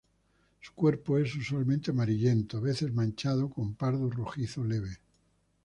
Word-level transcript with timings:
Su 0.61 0.73
cuerpo 0.73 1.19
es 1.19 1.35
usualmente 1.35 1.91
amarillento, 1.91 2.57
a 2.57 2.61
veces 2.61 2.91
manchado 2.91 3.51
con 3.51 3.75
pardo 3.75 4.09
rojizo 4.09 4.63
leve. 4.63 4.97